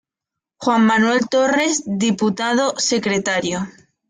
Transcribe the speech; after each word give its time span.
Juan 0.57 0.83
Manuel 0.87 1.27
Torres, 1.29 1.83
diputado 1.85 2.73
secretario. 2.79 3.59